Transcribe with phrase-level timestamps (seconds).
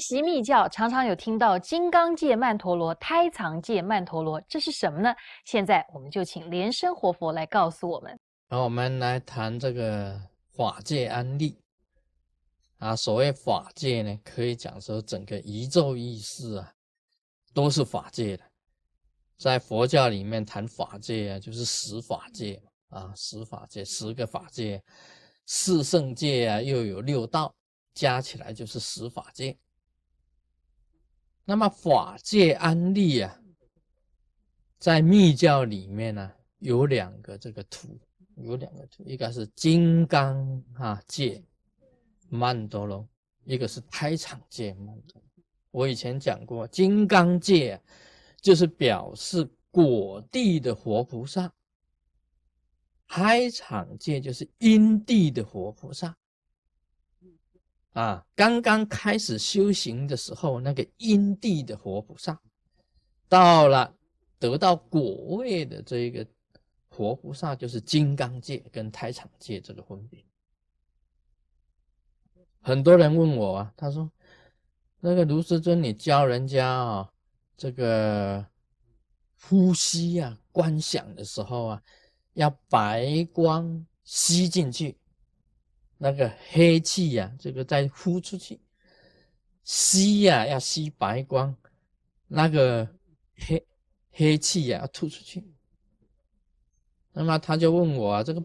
[0.00, 5.14] 习密教，常常有听到金刚界曼陀罗、胎藏界曼陀罗，这是什么呢？
[5.44, 8.18] 现在我们就请莲生活佛来告诉我们。
[8.48, 10.20] 然后，我们来谈这个
[10.56, 11.56] 法界安立
[12.78, 12.96] 啊。
[12.96, 16.72] 所谓法界呢，可以讲说整个宇宙意识啊，
[17.54, 18.42] 都是法界的。
[19.38, 24.82] 在佛教里面谈法界啊，就是十法界啊，十法界，十个法界，
[25.46, 27.54] 四圣界啊，又有六道，
[27.94, 29.56] 加起来就是十法界。
[31.50, 33.40] 那么法界安立啊，
[34.78, 37.98] 在密教里面呢，有两个这个图，
[38.36, 41.42] 有两个图，一个是金刚啊界
[42.28, 43.04] 曼多罗，
[43.42, 45.22] 一个是胎场界曼多罗。
[45.72, 47.80] 我以前讲过，金刚界。
[48.42, 51.52] 就是表示果地的活菩萨，
[53.06, 56.16] 开场界就是因地的活菩萨，
[57.92, 62.40] 啊，刚刚开始修行的时候，那个因地的活菩萨，
[63.28, 63.96] 到了
[64.38, 66.26] 得到果位的这一个
[66.88, 70.24] 活菩萨，就是金刚界跟胎场界这个分别。
[72.60, 74.10] 很多人问我啊，他说
[75.00, 77.10] ：“那个卢师尊，你教人家啊？”
[77.56, 78.46] 这个
[79.42, 81.82] 呼吸呀，观想的时候啊，
[82.34, 84.96] 要白光吸进去，
[86.02, 88.58] 那个黑气呀，这个再呼出去。
[89.62, 91.54] 吸呀，要吸白光，
[92.26, 92.88] 那个
[93.36, 93.66] 黑
[94.10, 95.44] 黑气呀，要吐出去。
[97.12, 98.42] 那么他就问我啊，这个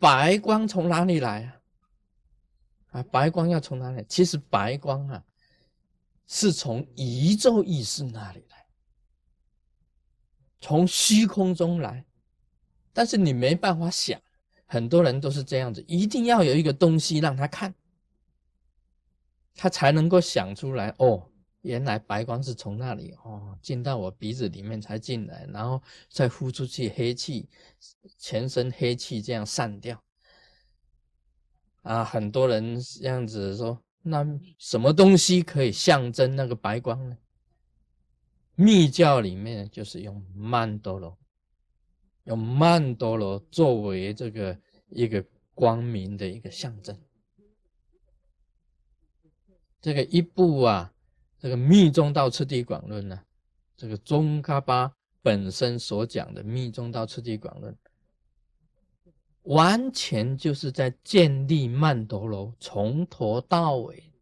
[0.00, 2.98] 白光从哪里来啊？
[2.98, 4.04] 啊，白光要从哪里？
[4.08, 5.24] 其实白光啊。
[6.30, 8.66] 是从宇宙意识那里来，
[10.60, 12.04] 从虚空中来，
[12.92, 14.20] 但是你没办法想，
[14.68, 17.74] 很多人都是这样子，一定要有一个东西让他看，
[19.56, 20.94] 他才能够想出来。
[20.98, 21.28] 哦，
[21.62, 27.48] 原来白光是从那里哦进到我鼻子里面才进来，然后再呼出去，黑气，
[28.18, 30.00] 全身黑气这样散掉。
[31.82, 33.82] 啊，很多人这样子说。
[34.00, 34.24] 那
[34.58, 37.16] 什么东西可以象征那个白光呢？
[38.54, 41.18] 密教里面就是用曼陀罗，
[42.28, 44.56] 用曼陀罗作为这个
[44.90, 45.24] 一个
[45.54, 46.96] 光明的一个象征。
[49.80, 50.92] 这个一部啊，
[51.38, 53.18] 这个《密宗道次第广论》呢，
[53.78, 57.72] 这个宗喀巴本身所讲的《密宗道次第广论》。
[59.44, 64.12] 完全就是在建立曼陀罗，从头到尾，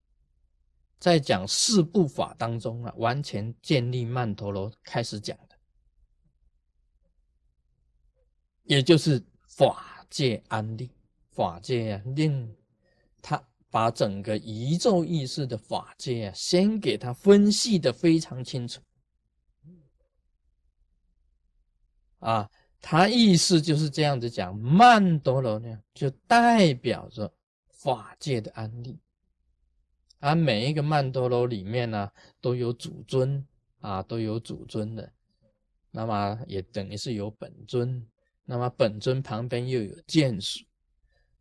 [1.00, 5.55] 在讲四部法当中啊，完全建立曼陀罗开始讲的，
[8.66, 10.90] 也就是法界安立，
[11.30, 12.54] 法界啊，令
[13.22, 18.80] 他把整个宇宙意识的法界啊，先给他分析的非常清楚，
[22.18, 22.50] 啊。
[22.88, 27.32] 他意思就是这样子讲，曼陀罗呢，就代表着
[27.68, 29.00] 法界的安利，
[30.20, 32.08] 而每一个曼陀罗里面呢，
[32.40, 33.44] 都有主尊
[33.80, 35.12] 啊，都有主尊的，
[35.90, 38.06] 那么也等于是有本尊，
[38.46, 40.64] 那么本尊旁边又有眷属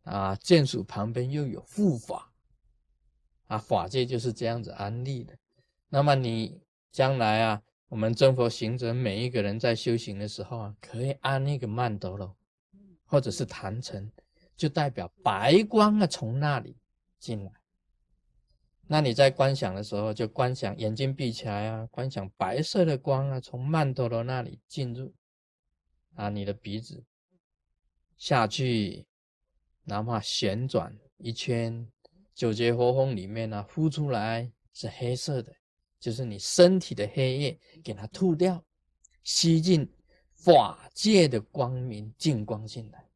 [0.02, 2.30] 啊，眷属旁边又有护法
[3.46, 5.34] 啊，法界就是这样子安利的。
[5.88, 6.60] 那么你
[6.92, 7.62] 将来啊。
[7.88, 12.36] 我们真佛行者每一个人在修行的时候啊，可以安那个曼陀罗，
[13.04, 14.10] 或者是坛城，
[14.56, 16.76] 就代表白光啊从那里
[17.20, 17.52] 进来。
[18.88, 25.14] 那你在观想的时候，就观想眼睛闭起来啊，观想白色的光啊从曼陀罗那里进入
[26.16, 27.02] 啊，你的鼻子
[28.16, 29.06] 下去，
[29.84, 31.90] 哪怕旋转一圈，
[32.34, 35.54] 九节活风里面呢呼出来是黑色的。
[35.98, 38.62] 就是你身体的黑夜给它吐掉，
[39.24, 39.90] 吸进
[40.34, 43.08] 法界的光明净光进来。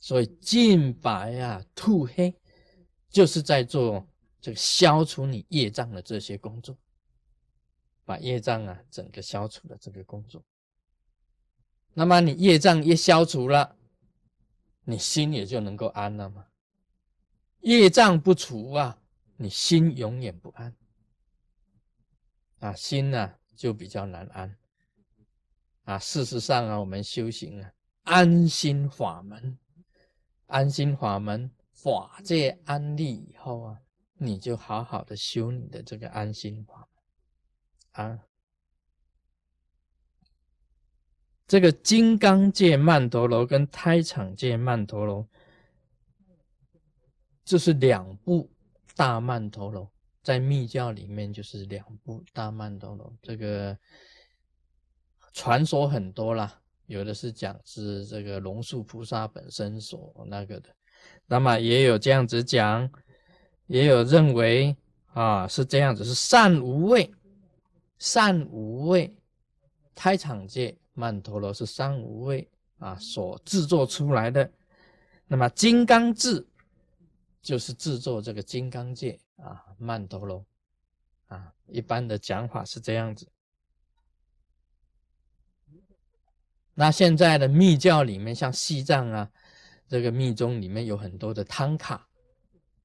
[0.00, 2.34] 所以净白啊，吐黑，
[3.10, 4.04] 就是在做
[4.40, 6.76] 这个消除你业障的这些工作，
[8.04, 10.42] 把业障啊整个消除的这个工作。
[11.94, 13.76] 那么你业障一消除了，
[14.84, 16.46] 你心也就能够安了嘛。
[17.60, 18.98] 业障不除啊，
[19.36, 20.74] 你心永远不安。
[22.60, 24.56] 啊，心呢就比较难安。
[25.84, 27.72] 啊，事实上啊，我们修行啊，
[28.04, 29.58] 安心法门，
[30.46, 33.80] 安心法门，法界安立以后啊，
[34.14, 36.88] 你就好好的修你的这个安心法
[37.94, 38.18] 门啊。
[41.52, 45.28] 这个金刚界曼陀罗跟胎场界曼陀罗，
[47.44, 48.50] 这是两部
[48.96, 49.92] 大曼陀罗。
[50.22, 53.76] 在密教里面就是两部大曼陀罗，这个
[55.34, 60.70] 传说很多啦，有的是讲是这个龙树菩萨本身所那个的，
[61.26, 62.90] 那么也有这样子讲，
[63.66, 64.74] 也有认为
[65.08, 67.12] 啊是这样子，是善无畏，
[67.98, 69.14] 善无畏，
[69.94, 74.50] 胎场界曼陀罗是三无畏啊所制作出来的，
[75.26, 76.46] 那么金刚智
[77.40, 79.18] 就是制作这个金刚界。
[79.36, 80.46] 啊，曼陀罗，
[81.26, 83.26] 啊，一般的讲法是这样子。
[86.74, 89.28] 那现在的密教里面，像西藏啊，
[89.88, 92.06] 这个密宗里面有很多的汤卡，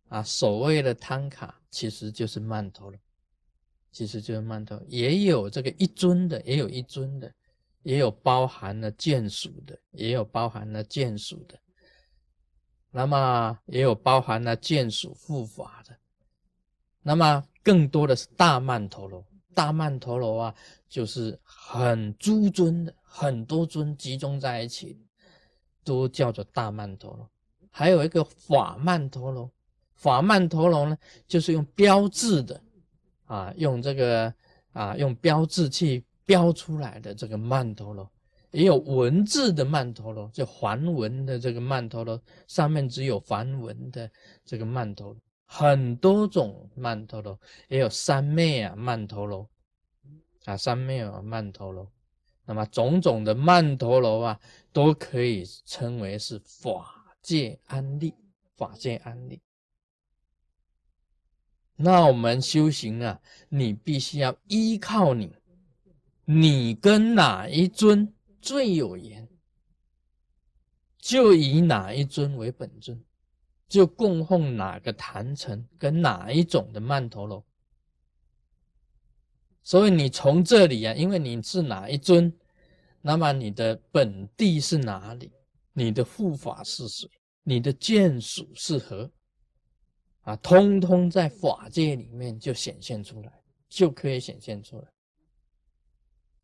[0.07, 2.99] 啊，所谓的汤卡其实就是曼陀罗，
[3.91, 7.31] 其实就是曼陀，也有这个一尊的，也有一尊的，
[7.87, 11.57] 也有包含了眷属的，也有包含了眷属的，
[12.91, 15.97] 那么也有包含了眷属护法的。
[17.01, 20.55] 那么更多的是大曼陀罗，大曼陀罗啊，
[20.89, 24.99] 就是很诸尊的，很多尊集中在一起，
[25.85, 27.29] 都叫做大曼陀罗。
[27.71, 29.49] 还有一个法曼陀罗，
[29.95, 32.61] 法曼陀罗呢，就是用标志的，
[33.27, 34.33] 啊，用这个
[34.73, 38.11] 啊，用标志去标出来的这个曼陀罗，
[38.51, 44.11] 也有文字的曼陀罗，就梵文的这个曼陀罗，上面只有梵文的
[44.45, 45.17] 这个曼陀罗。
[45.45, 47.39] 很多种曼陀罗，
[47.69, 49.49] 也有三昧啊曼陀罗
[50.43, 51.89] 啊，三昧啊曼陀罗。
[52.45, 54.39] 那么种种的曼陀罗啊，
[54.73, 58.13] 都可以称为是法界安利，
[58.57, 59.41] 法界安利。
[61.77, 65.33] 那我们修行啊，你必须要依靠你，
[66.29, 69.29] 你跟哪一尊最有缘，
[70.97, 73.01] 就以哪一尊为本尊。
[73.69, 77.45] 就供奉哪个坛城跟哪一种的曼陀罗，
[79.61, 82.33] 所以你从这里啊，因为你是哪一尊，
[83.01, 85.33] 那么你的本地是哪里，
[85.73, 87.09] 你的护法是谁，
[87.43, 89.11] 你的眷属是何，
[90.21, 93.33] 啊，通通在法界里面就显现出来，
[93.67, 94.87] 就可以显现出来。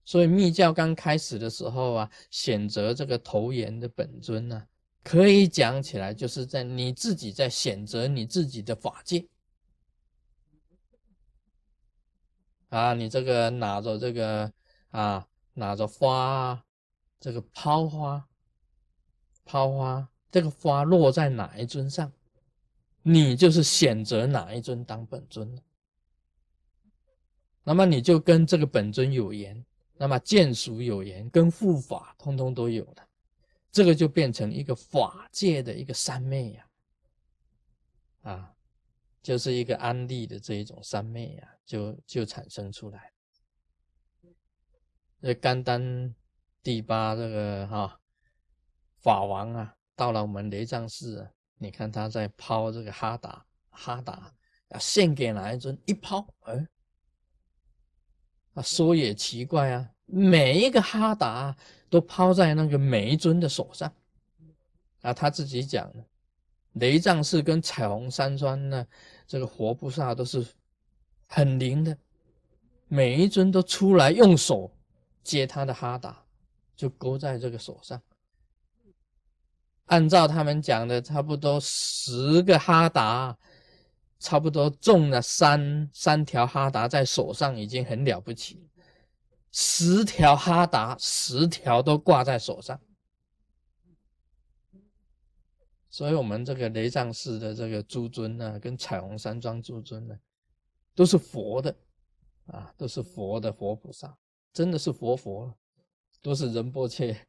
[0.05, 4.67] 所以密教刚开始的时候啊，选择这个头岩的本尊呢。
[5.03, 9.27] 可以讲起来，就是在你自己在选择你自己的法界
[12.69, 14.49] 啊，你这个拿着这个
[14.91, 16.63] 啊，拿着花，
[17.19, 18.25] 这个抛花，
[19.43, 22.09] 抛花，这个花落在哪一尊上，
[23.01, 25.61] 你就是选择哪一尊当本尊
[27.65, 29.65] 那么你就跟这个本尊有缘，
[30.03, 33.07] 那么见俗有言，跟护法通通都有的。
[33.71, 36.67] 这个就变成一个法界的一个三昧呀，
[38.23, 38.53] 啊，
[39.21, 43.13] 就是一个安利的这一种三昧呀，就就产生出来。
[45.21, 46.13] 这甘丹
[46.61, 48.01] 第八这个哈
[48.97, 54.35] 法王啊，到了我们雷藏寺，你看他在抛这个哈达哈达，
[54.67, 55.81] 啊献给哪一尊？
[55.85, 56.67] 一抛，哎，
[58.55, 59.91] 啊，说也奇怪啊。
[60.05, 61.55] 每一个哈达
[61.89, 63.91] 都抛在那个每一尊的手上，
[65.01, 66.05] 啊，他自己讲的，
[66.73, 68.85] 雷藏寺跟彩虹山庄呢，
[69.27, 70.45] 这个活菩萨都是
[71.27, 71.97] 很灵的，
[72.87, 74.71] 每一尊都出来用手
[75.23, 76.23] 接他的哈达，
[76.75, 78.01] 就勾在这个手上。
[79.85, 83.37] 按照他们讲的，差不多十个哈达，
[84.19, 88.65] 差不多中了三三条哈达在手上，已经很了不起。
[89.55, 92.81] 十条哈达，十条都挂在手上，
[95.91, 100.17] 所以，我们这个雷藏寺的这个诸尊呢，跟彩虹山庄诸尊呢，
[100.95, 101.75] 都是佛的
[102.47, 104.17] 啊，都是佛的佛菩萨，
[104.51, 105.55] 真的是佛佛，
[106.23, 107.27] 都是仁波切，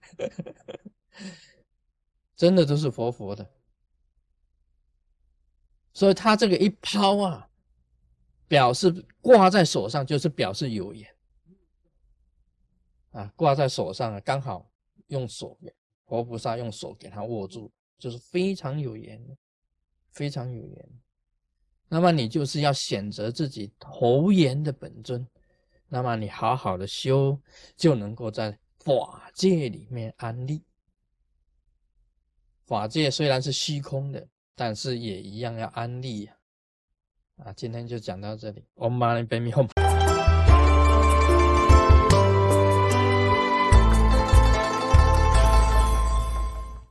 [2.34, 3.46] 真的都是佛佛的。
[5.92, 7.50] 所以，他这个一抛啊，
[8.48, 8.90] 表示
[9.20, 11.13] 挂在手上，就是表示有缘。
[13.14, 14.68] 啊，挂在手上啊，刚好
[15.06, 15.56] 用手，
[16.04, 19.24] 活菩萨用手给他握住，就是非常有缘，
[20.10, 20.88] 非常有缘。
[21.88, 25.24] 那么你就是要选择自己投缘的本尊，
[25.86, 27.40] 那么你好好的修，
[27.76, 30.64] 就能够在法界里面安立。
[32.64, 36.36] 法界虽然是虚空的，但是也一样要安立呀。
[37.36, 38.64] 啊，今天就讲到这里。
[38.74, 39.83] Om Mani Padme Hum。